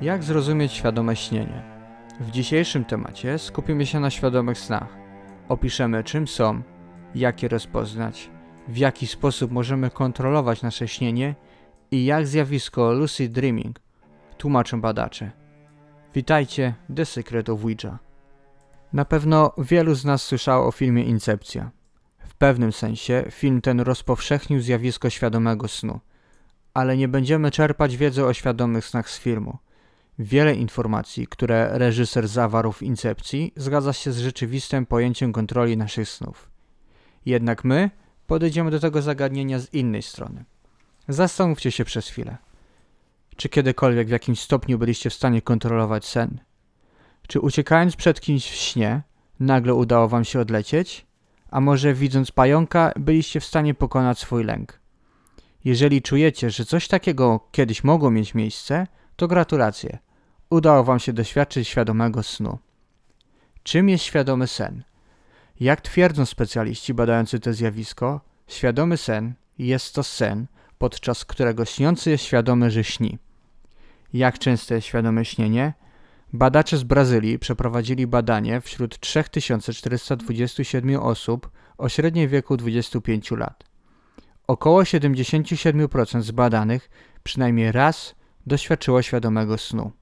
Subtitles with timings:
[0.00, 1.62] Jak zrozumieć świadome śnienie?
[2.20, 4.96] W dzisiejszym temacie skupimy się na świadomych snach.
[5.48, 6.62] Opiszemy czym są,
[7.14, 8.30] jak je rozpoznać,
[8.68, 11.34] w jaki sposób możemy kontrolować nasze śnienie
[11.90, 13.80] i jak zjawisko lucid dreaming
[14.38, 15.30] tłumaczą badacze.
[16.14, 17.98] Witajcie, The Secret of Ouija.
[18.92, 21.70] Na pewno wielu z nas słyszało o filmie Incepcja.
[22.28, 26.00] W pewnym sensie film ten rozpowszechnił zjawisko świadomego snu,
[26.74, 29.58] ale nie będziemy czerpać wiedzy o świadomych snach z filmu.
[30.18, 36.50] Wiele informacji, które reżyser zawarł w Incepcji, zgadza się z rzeczywistym pojęciem kontroli naszych snów.
[37.26, 37.90] Jednak my
[38.26, 40.44] podejdziemy do tego zagadnienia z innej strony.
[41.08, 42.36] Zastanówcie się przez chwilę.
[43.36, 46.40] Czy kiedykolwiek w jakimś stopniu byliście w stanie kontrolować sen?
[47.28, 49.02] Czy uciekając przed kimś w śnie,
[49.40, 51.06] nagle udało wam się odlecieć?
[51.50, 54.80] A może widząc pająka, byliście w stanie pokonać swój lęk?
[55.64, 59.98] Jeżeli czujecie, że coś takiego kiedyś mogło mieć miejsce, to gratulacje.
[60.50, 62.58] Udało wam się doświadczyć świadomego snu.
[63.62, 64.82] Czym jest świadomy sen?
[65.60, 70.46] Jak twierdzą specjaliści badający to zjawisko, świadomy sen jest to sen,
[70.78, 73.18] podczas którego śniący jest świadomy, że śni.
[74.12, 75.74] Jak częste jest świadome śnienie?
[76.32, 83.64] Badacze z Brazylii przeprowadzili badanie wśród 3427 osób o średniej wieku 25 lat.
[84.46, 86.90] Około 77% z badanych
[87.22, 88.14] przynajmniej raz
[88.46, 89.92] doświadczyło świadomego snu.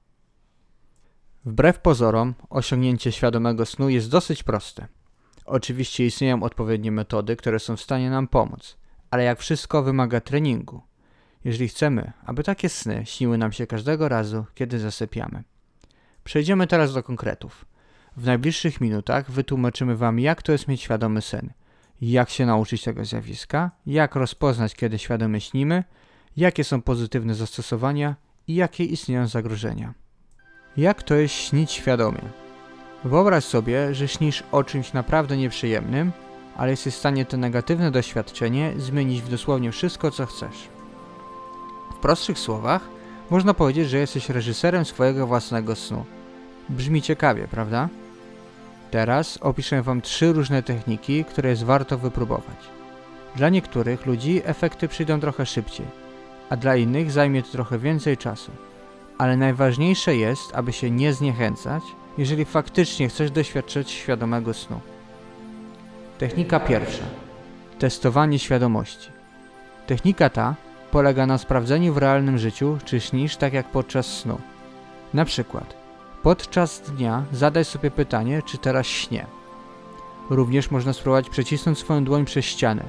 [1.45, 4.87] Wbrew pozorom, osiągnięcie świadomego snu jest dosyć proste.
[5.45, 8.77] Oczywiście istnieją odpowiednie metody, które są w stanie nam pomóc,
[9.11, 10.81] ale jak wszystko wymaga treningu.
[11.43, 15.43] Jeżeli chcemy, aby takie sny śniły nam się każdego razu, kiedy zasypiamy.
[16.23, 17.65] Przejdziemy teraz do konkretów.
[18.17, 21.53] W najbliższych minutach wytłumaczymy Wam, jak to jest mieć świadomy sen,
[22.01, 25.83] jak się nauczyć tego zjawiska, jak rozpoznać, kiedy świadomie śnimy,
[26.37, 28.15] jakie są pozytywne zastosowania
[28.47, 30.04] i jakie istnieją zagrożenia.
[30.77, 32.21] Jak to jest śnić świadomie?
[33.03, 36.11] Wyobraź sobie, że śnisz o czymś naprawdę nieprzyjemnym,
[36.57, 40.69] ale jesteś w stanie to negatywne doświadczenie zmienić w dosłownie wszystko, co chcesz.
[41.91, 42.81] W prostszych słowach,
[43.29, 46.05] można powiedzieć, że jesteś reżyserem swojego własnego snu.
[46.69, 47.89] Brzmi ciekawie, prawda?
[48.91, 52.57] Teraz opiszę Wam trzy różne techniki, które jest warto wypróbować.
[53.35, 55.85] Dla niektórych ludzi efekty przyjdą trochę szybciej,
[56.49, 58.51] a dla innych zajmie to trochę więcej czasu.
[59.17, 61.83] Ale najważniejsze jest, aby się nie zniechęcać,
[62.17, 64.79] jeżeli faktycznie chcesz doświadczyć świadomego snu.
[66.17, 67.03] Technika pierwsza.
[67.79, 69.09] Testowanie świadomości.
[69.87, 70.55] Technika ta
[70.91, 74.37] polega na sprawdzeniu w realnym życiu, czy śnisz tak jak podczas snu.
[75.13, 75.75] Na przykład,
[76.23, 79.25] podczas dnia zadaj sobie pytanie, czy teraz śnię.
[80.29, 82.83] Również można spróbować przecisnąć swoją dłoń przez ścianę.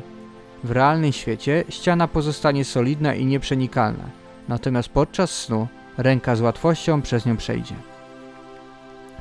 [0.65, 4.04] W realnym świecie ściana pozostanie solidna i nieprzenikalna,
[4.48, 5.69] natomiast podczas snu
[5.99, 7.75] ręka z łatwością przez nią przejdzie.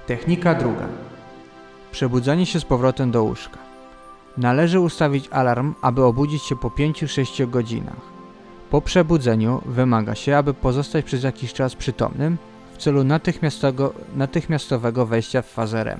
[0.07, 0.87] Technika druga.
[1.91, 3.57] Przebudzenie się z powrotem do łóżka.
[4.37, 8.15] Należy ustawić alarm, aby obudzić się po 5-6 godzinach.
[8.69, 12.37] Po przebudzeniu wymaga się, aby pozostać przez jakiś czas przytomnym
[12.73, 13.03] w celu
[14.15, 15.99] natychmiastowego, wejścia w fazę REM,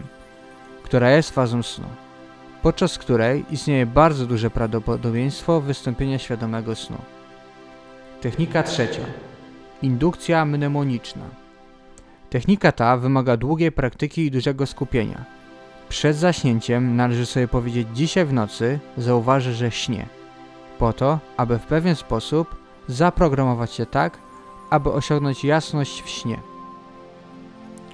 [0.84, 1.88] która jest fazą snu,
[2.62, 6.97] podczas której istnieje bardzo duże prawdopodobieństwo wystąpienia świadomego snu.
[8.22, 9.02] Technika trzecia.
[9.85, 11.25] Indukcja mnemoniczna.
[12.29, 15.25] Technika ta wymaga długiej praktyki i dużego skupienia.
[15.90, 20.06] Przed zaśnięciem należy sobie powiedzieć dzisiaj w nocy zauważę, że śnie
[20.79, 22.56] po to, aby w pewien sposób
[22.88, 24.18] zaprogramować się tak,
[24.69, 26.40] aby osiągnąć jasność w śnie.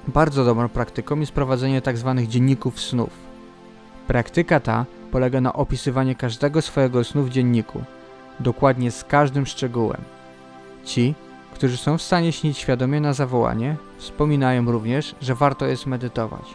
[0.07, 2.13] Bardzo dobrą praktyką jest prowadzenie tzw.
[2.17, 3.09] Tak dzienników snów.
[4.07, 7.83] Praktyka ta polega na opisywaniu każdego swojego snu w dzienniku,
[8.39, 10.01] dokładnie z każdym szczegółem.
[10.85, 11.15] Ci,
[11.53, 16.45] którzy są w stanie śnić świadomie na zawołanie, wspominają również, że warto jest medytować.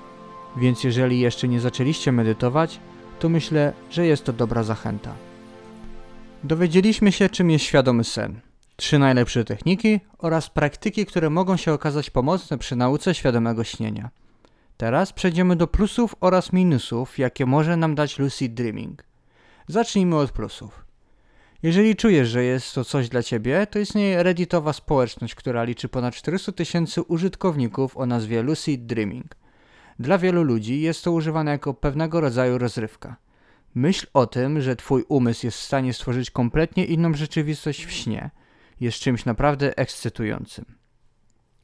[0.57, 2.81] Więc jeżeli jeszcze nie zaczęliście medytować,
[3.19, 5.15] to myślę, że jest to dobra zachęta.
[6.45, 8.41] Dowiedzieliśmy się, czym jest świadomy sen,
[8.77, 14.11] trzy najlepsze techniki oraz praktyki, które mogą się okazać pomocne przy nauce świadomego śnienia.
[14.77, 19.05] Teraz przejdziemy do plusów oraz minusów, jakie może nam dać lucid dreaming.
[19.69, 20.86] Zacznijmy od plusów.
[21.63, 26.15] Jeżeli czujesz, że jest to coś dla Ciebie, to istnieje redditowa społeczność, która liczy ponad
[26.15, 29.37] 400 tysięcy użytkowników o nazwie Lucid Dreaming.
[29.99, 33.17] Dla wielu ludzi jest to używane jako pewnego rodzaju rozrywka.
[33.75, 38.31] Myśl o tym, że twój umysł jest w stanie stworzyć kompletnie inną rzeczywistość w śnie,
[38.81, 40.65] jest czymś naprawdę ekscytującym.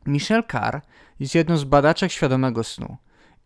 [0.07, 0.81] Michelle Carr
[1.21, 2.97] jest jedną z badaczek świadomego snu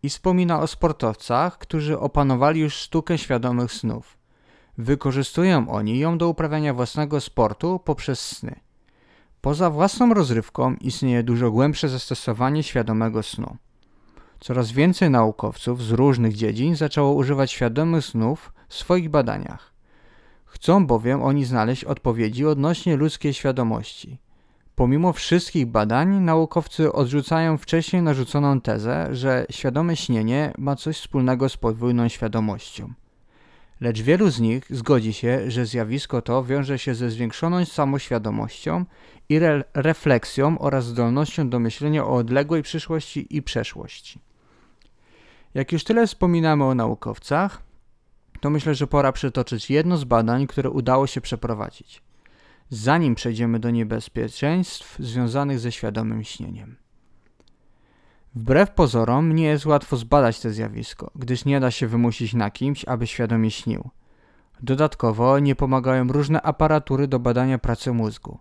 [0.03, 4.17] i wspomina o sportowcach, którzy opanowali już sztukę świadomych snów.
[4.77, 8.55] Wykorzystują oni ją do uprawiania własnego sportu poprzez sny.
[9.41, 13.57] Poza własną rozrywką istnieje dużo głębsze zastosowanie świadomego snu.
[14.39, 19.73] Coraz więcej naukowców z różnych dziedzin zaczęło używać świadomych snów w swoich badaniach.
[20.45, 24.17] Chcą bowiem oni znaleźć odpowiedzi odnośnie ludzkiej świadomości.
[24.75, 31.57] Pomimo wszystkich badań, naukowcy odrzucają wcześniej narzuconą tezę, że świadome śnienie ma coś wspólnego z
[31.57, 32.93] podwójną świadomością.
[33.81, 38.85] Lecz wielu z nich zgodzi się, że zjawisko to wiąże się ze zwiększoną samoświadomością
[39.29, 44.19] i re refleksją oraz zdolnością do myślenia o odległej przyszłości i przeszłości.
[45.53, 47.61] Jak już tyle wspominamy o naukowcach,
[48.39, 52.01] to myślę, że pora przytoczyć jedno z badań, które udało się przeprowadzić,
[52.69, 56.86] zanim przejdziemy do niebezpieczeństw związanych ze świadomym śnieniem.
[58.37, 62.85] Wbrew pozorom nie jest łatwo zbadać to zjawisko, gdyż nie da się wymusić na kimś,
[62.85, 63.89] aby świadomie śnił.
[64.61, 68.39] Dodatkowo nie pomagają różne aparatury do badania pracy mózgu.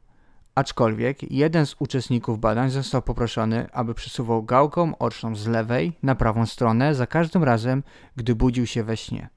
[0.54, 6.46] Aczkolwiek jeden z uczestników badań został poproszony, aby przesuwał gałką oczną z lewej na prawą
[6.46, 7.82] stronę za każdym razem,
[8.16, 9.28] gdy budził się we śnie.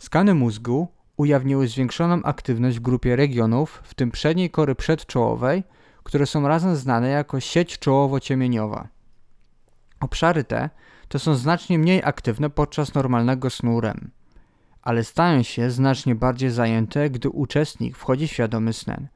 [0.00, 5.64] Skany mózgu ujawniły zwiększoną aktywność w grupie regionów, w tym przedniej kory przedczołowej,
[6.02, 8.93] które są razem znane jako sieć czołowo-ciemieniowa.
[10.04, 10.70] Obszary te
[11.08, 14.10] to są znacznie mniej aktywne podczas normalnego snu REM,
[14.82, 19.08] ale stają się znacznie bardziej zajęte, gdy uczestnik wchodzi w świadomy sen,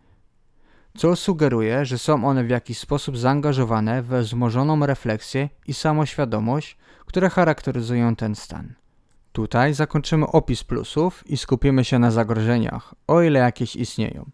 [0.97, 6.77] co sugeruje, że są one w jakiś sposób zaangażowane we wzmożoną refleksję i samoświadomość,
[7.07, 8.75] które charakteryzują ten stan.
[9.33, 14.31] Tutaj zakończymy opis plusów i skupimy się na zagrożeniach, o ile jakieś istnieją.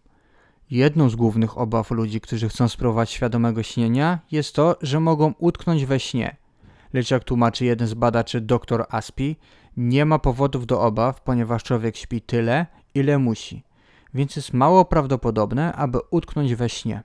[0.69, 5.85] Jedną z głównych obaw ludzi, którzy chcą spróbować świadomego śnienia, jest to, że mogą utknąć
[5.85, 6.44] we śnie.
[6.95, 9.35] Lecz jak tłumaczy jeden z badaczy dr Aspi,
[9.77, 13.63] nie ma powodów do obaw, ponieważ człowiek śpi tyle, ile musi,
[14.13, 17.03] więc jest mało prawdopodobne, aby utknąć we śnie.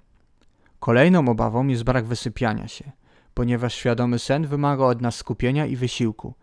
[0.80, 2.92] Kolejną obawą jest brak wysypiania się,
[3.34, 6.34] ponieważ świadomy sen wymaga od nas skupienia i wysiłku.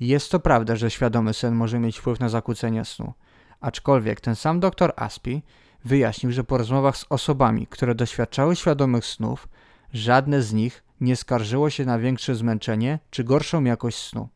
[0.00, 3.12] Jest to prawda, że świadomy sen może mieć wpływ na zakłócenie snu,
[3.60, 5.42] aczkolwiek ten sam dr Aspi
[5.84, 9.48] wyjaśnił, że po rozmowach z osobami, które doświadczały świadomych snów,
[9.92, 14.28] żadne z nich nie skarżyło się na większe zmęczenie czy gorszą jakość snu.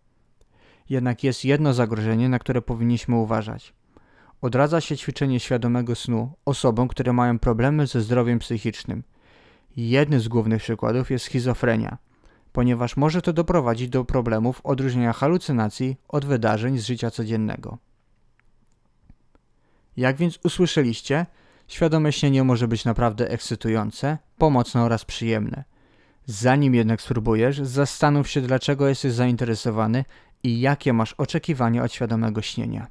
[0.91, 3.75] Jednak jest jedno zagrożenie, na które powinniśmy uważać.
[4.41, 9.03] Odradza się ćwiczenie świadomego snu osobom, które mają problemy ze zdrowiem psychicznym.
[9.77, 11.99] Jednym z głównych przykładów jest schizofrenia,
[12.53, 17.79] ponieważ może to doprowadzić do problemów odróżnienia halucynacji od wydarzeń z życia codziennego.
[19.97, 21.27] Jak więc usłyszeliście,
[21.69, 25.65] świadome śnienie może być naprawdę ekscytujące, pomocne oraz przyjemne.
[26.31, 30.05] Zanim jednak spróbujesz, zastanów się, dlaczego jesteś zainteresowany
[30.43, 32.87] i jakie masz oczekiwania od świadomego śnienia.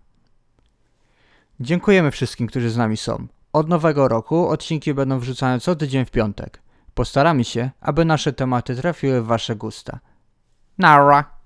[1.59, 3.27] Dziękujemy wszystkim, którzy z nami są.
[3.53, 6.61] Od nowego roku odcinki będą wrzucane co tydzień w piątek.
[6.93, 9.99] Postaramy się, aby nasze tematy trafiły w Wasze gusta.
[10.77, 11.38] Nara!